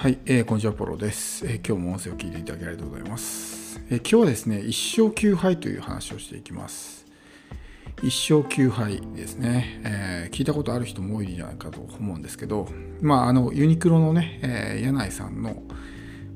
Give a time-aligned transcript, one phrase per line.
[0.00, 3.80] はい、えー、こんにちは、ポロです、えー、今日も音声を聞いていただきありがとうございます。
[3.90, 7.04] えー、今日はですね、一生休杯という話をしていきます。
[8.04, 12.68] 一生休杯ですね、えー、聞いたことある人も多いんじゃないかと思うんですけど、
[13.00, 15.64] まあ、あのユニクロのね、えー、柳井さんの、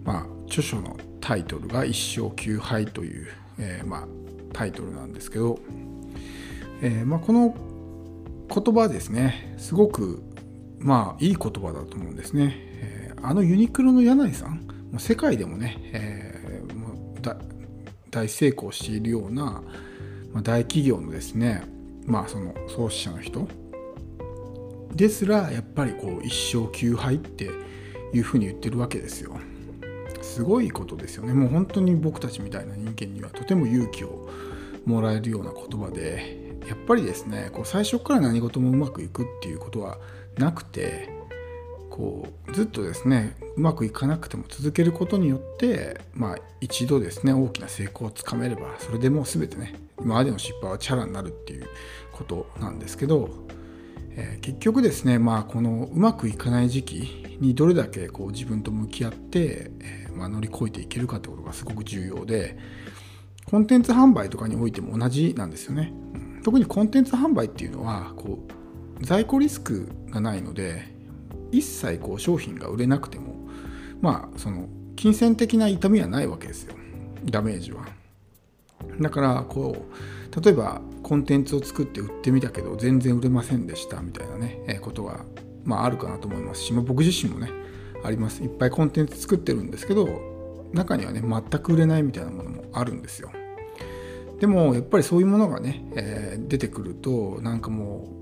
[0.02, 3.28] まあ、著書のタイトルが一生休杯という、
[3.60, 4.08] えー、まあ、
[4.52, 5.60] タイトルなんですけど、
[6.82, 7.54] えまあ、この
[8.52, 10.20] 言葉ですね、すごく
[10.80, 12.56] まあいい言葉だと思うんですね。
[12.56, 17.18] えー、あのユニクロの柳井さん、もう世界でもね、えー、もう
[18.10, 19.62] 大成功しているような、
[20.32, 21.62] まあ、大企業のですね、
[22.04, 23.48] まあその創始者の人
[24.94, 27.48] ですらやっぱりこう一生休杯って
[28.12, 29.38] いうふうに言ってるわけですよ。
[30.20, 31.32] すごいことですよね。
[31.32, 34.28] もう本当に僕たちみたいな人間にはとても勇気を
[34.84, 39.98] もらえるような言葉でやっぱりですねこう最初から何事もうまくいくっていうことは
[40.38, 41.08] なくて
[41.92, 51.66] こうずっとですねうまくいかなくても続けることによってまあ一度ですね大きな成功をつかめればそれでもう全てね今までの失敗はチャラになるっていう
[52.10, 53.28] ことなんですけど、
[54.16, 62.56] えー、結局ですねまあこのうまくいかない時期にどれだけこう自分と向き合って、えー、まあ、乗り越えていけるかってことがすごく重要で
[63.44, 65.92] コンテンツ販売とかにおいても同じなんですよね。
[66.42, 70.91] 特にコンテンツ販売っていうのはこう在庫リスクがないので
[71.52, 73.36] 一切こう商品が売れなくても
[74.00, 76.74] まあその金銭的な痛みはないわけですよ
[77.24, 77.86] ダメージは。
[79.00, 85.24] だからこう例えばコンテンツを作って売ってみたけど全然売れませんでしたみたいなね、えことが、
[85.64, 87.50] まあ、あるかなと思いますし、まあ、僕自身もね
[88.04, 93.30] ありますいっぱいコンテンツ作ってるんですけど中にはね全く売れないみたいなものもあるんですよ。
[94.40, 98.08] でもやっぱりそういうものがね、えー、出てくるとなんかも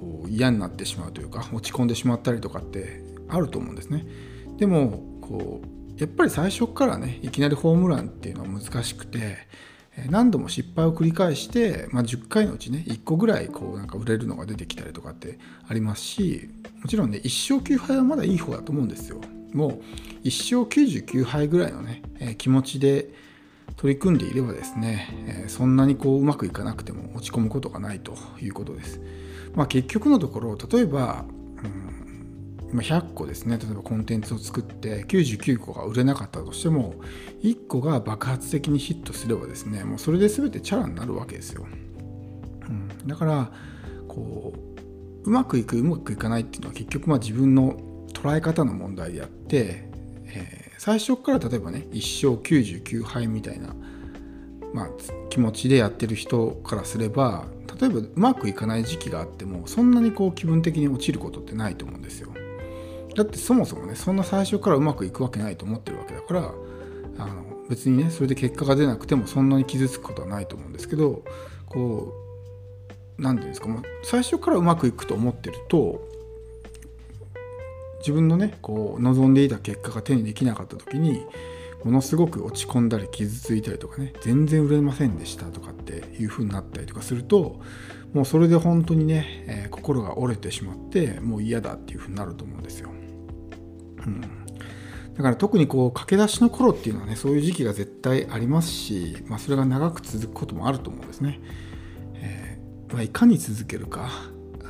[0.00, 4.06] こう嫌になってしまうというか落ち込んでしまったりとかってあると思うんですね。
[4.56, 9.46] でもこうやっぱり最初からねいきなりホームランっていうのは難しくて
[10.08, 15.38] 何度も失敗を繰り返して、まあ、10回のうちね1個ぐらいこうなんか売れるのが出てきたりとかって
[15.68, 16.48] ありますし
[16.80, 19.20] もちろんね一生9敗はまだいい方だと思うんですよ。
[19.52, 19.82] もう
[20.22, 23.08] 一生99敗ぐらいのね、え、気持ちで
[23.76, 29.00] 取り組んでいればですね、えそんなにこううまくいかなくても落ち込むことがないということです。
[29.54, 31.24] まあ、結局のところ例えば、
[32.72, 36.94] うん、100個ですね例えばコンテンツを作って99個が売れなかったとしても
[37.42, 41.66] 1個が爆発的にヒットすればですねもうそれで全てチャラになるわけですよ。
[42.68, 43.52] うん、だから
[44.06, 47.76] こううまくいくうまくいかないっていうのは結局まあ自分の
[48.12, 49.88] 捉え方の問題であって、
[50.26, 53.76] えー最初から例えばね1勝99敗みたいな、
[54.72, 54.88] まあ、
[55.28, 57.44] 気持ちでやってる人からすれば
[57.80, 62.30] 例えばうまくいかない時期があってもそんなにこう気分的に落ちることってないと思うんですよ。
[63.16, 66.52] だってそもそもねそんな最初からうまくいくわけないと思ってるわけだから
[67.18, 71.24] あの別にねそれで結果が出なくてもそんなに傷つくことはないと思うんですけど
[71.66, 72.14] こ
[73.18, 76.00] う何て言うんですかもう最初からうまくいくと思ってると
[78.00, 81.26] 自分のねこう望んでいた結果が手にできなかった時に
[81.84, 87.60] ものすごく落ち込んだり傷ついたりとかね全然売れませんでしたとかっていう風になったりとかすると
[88.12, 92.90] もうそれで本当にね、えー、心が折れてしまってもう嫌だっていう風になると思うんですよ。
[92.90, 94.20] うん、
[95.14, 101.40] だから特にこう駆け出しの頃っていうのはねそういう時期が絶対ありますし、まあ、それが長く続くこともあると思うんですね。
[102.14, 104.10] えーまあ、いかに続けるか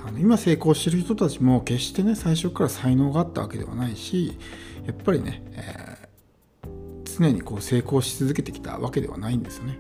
[0.05, 4.39] あの今成功してる人たちも決してね最初から才能があったわけではないし
[4.87, 5.90] やっぱりね、えー、
[7.21, 9.79] 常にこう成功し続けてきたわけではないんですよね。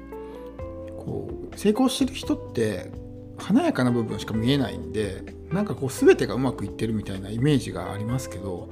[0.98, 2.92] こう成功してる人って
[3.38, 8.68] 華やかな部分しか見えないんでなんかこう全てがうまくいってるみたいなイメージがありますけど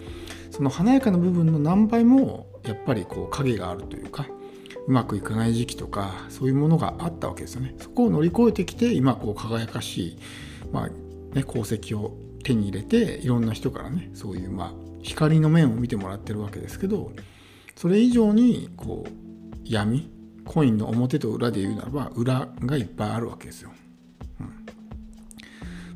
[0.51, 4.27] その華やかな部分の何倍もやっぱりこう影があるというか
[4.87, 7.75] うまくいかない時期とかそういうものがあったわけですよね。
[7.79, 10.19] そこを乗り越えてきて今こう輝かしい、
[10.71, 14.73] まあ、ね、功績を手に入れていろんな人からねそういうまあ
[15.03, 17.13] 光の面を見てもらってるわけですけど
[17.79, 20.11] それ以上にこう闇
[20.45, 23.71] コインの表と裏で言うならば裏がいっぱいあるわけですよ。
[24.41, 24.67] うん、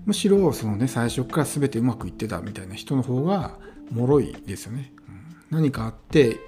[0.07, 3.59] むしろそのね最初から全てうまくいってたみたいな人の方が
[3.91, 4.93] 脆いですよね。
[5.51, 6.39] うん、何かあって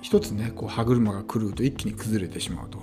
[0.00, 2.78] 一つねこう歯車が狂うと一気に崩れてしまうと。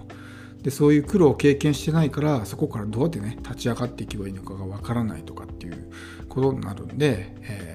[0.64, 5.90] でそういう苦労を経験してないからそこからどうやってね立ち上がっていけばいいのかがわからないとかっていう
[6.28, 7.75] ことになるんで、え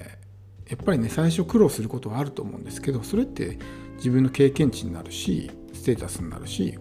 [0.71, 3.59] やっぱりね最初苦労することはあると思うんですけどそれって
[3.97, 6.79] 自分の経験値になるしステータスになるし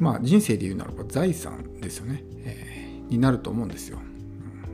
[0.00, 3.98] まあ人生で言うならば財産ですよね、えー、になると思うんですよ。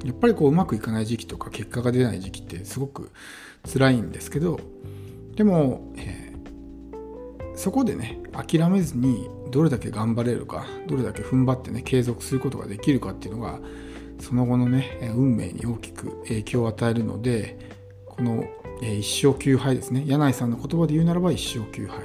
[0.04, 3.10] やっぱりこううまくいかない時期とか結果が出ない時期ってすごく
[3.70, 4.60] 辛いんですけど
[5.34, 13.58] でも、えー、そこでね諦めずにどれだけ頑張れるかどれだけ踏ん張ってね継続することができるかっていうのが
[14.20, 17.75] その後のね運命に大きく影響を与えるので
[18.16, 18.44] この
[18.80, 20.04] 一生休杯ですね。
[20.06, 22.00] 柳井さんの言葉で言うならば一生休杯。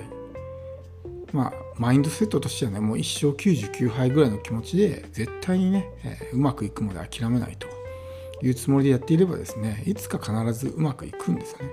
[1.33, 7.81] まあマインドセットとしてはねもう一生99杯ぐらいの気持ちで絶対にね、えー、うまくいくまで諦めないと。
[8.43, 11.69] いうつもりでやっていればですねいつか必ずうまくいくんですよね、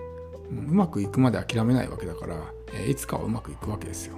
[0.50, 2.36] う、うまくいくまで諦めないわけだから、
[2.74, 4.16] えー、いつかはうまくいくわけですよ、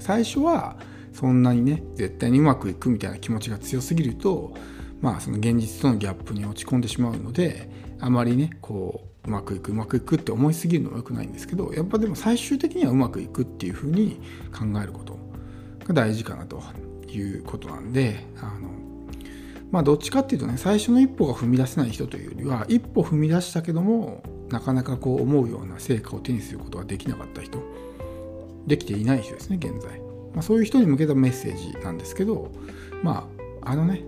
[0.00, 0.76] 最初は
[1.12, 4.52] そんなにね絶対にうまくいくみたいな気持ちが強すぎると
[5.00, 7.70] まあその現実とのギャップに落ち込んでしまうので
[8.00, 14.20] あまりねこううまくいくうまくいくって思いすぎるのも良くないんですけどやっぱでも最終的にはうまくいくっていうふうに
[14.56, 15.18] 考えること
[15.86, 16.62] が大事かなと
[17.08, 18.70] いうことなんであの
[19.70, 27.60] まあどっちかっていうとね最初の一歩が踏み出せない人というよりは一歩踏み出したけどもなかなかこう思うような成果を手にすることができなかった人
[28.66, 29.98] できていない人ですね現在、
[30.32, 32.52] まあ、そういう人に向けたメッセージなんですけど
[33.02, 33.28] ま
[33.62, 34.04] ああのね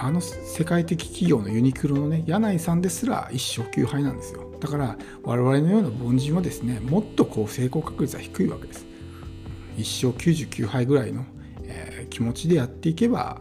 [0.00, 4.54] あの世界的企業のユニクロのね柳井さんですら一生休杯なんですよ。
[4.60, 8.86] だから我々のような凡人はですねもっとこう成功確率は低いわけです。
[9.76, 11.24] 一生99杯ぐらいの、
[11.64, 13.40] えー、気持ちでやっていけば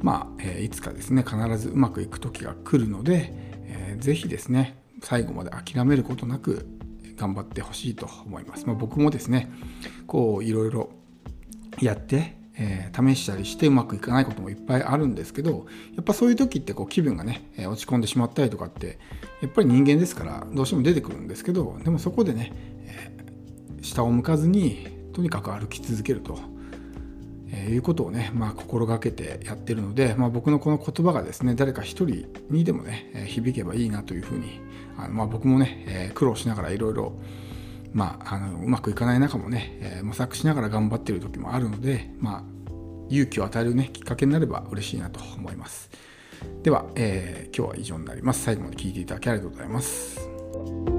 [0.00, 3.32] まあ、えー、いつかですね必ずうまくいく時が来るので、
[3.66, 6.66] えー、ぜひですね最後まで諦めることなく
[7.16, 9.50] 頑張ってほしいと思います、まあ、僕もですね
[10.06, 10.90] こういろいろ
[11.80, 18.98] やってえー、試したりしてうまくいかないこともいっぱいあるんですけどやっぱそういう時ってこう気分がね、え、落ち込んでしまったりとかって
[19.40, 22.52] やっぱり人間ですからどうしても出てくるんですけどでもそこでね、
[22.86, 26.38] えー、下を向かずにとにかく歩き続けると、
[27.50, 34.60] えいうことをね、まあ、心がけてやってるので、まあ、僕のこの言葉がですね誰か一人にでもね、え響けばいいなというふうに
[34.96, 37.14] あの、まあ、僕もね、え苦労しながらいろいろ
[37.92, 42.42] まあ、あのうまくいかない中もね、えー、模索しながら頑張ってる時もあるので、まあ、
[43.08, 45.90] 勇気を与える、ね、きっかけになれば嬉しいなと思います。
[46.62, 48.42] では、えー、今日は以上になります。
[48.42, 50.97] 最後まで聞いていただきありがとうございます。